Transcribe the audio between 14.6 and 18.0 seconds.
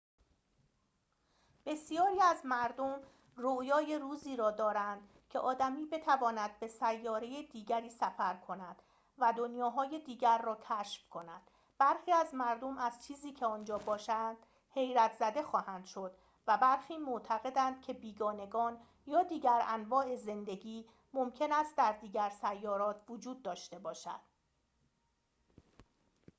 حیرت‌زده خواهند شد و برخی معتقدند که